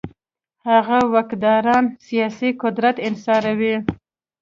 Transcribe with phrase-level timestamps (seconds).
[0.69, 3.75] هغه واکداران سیاسي قدرت انحصاروي.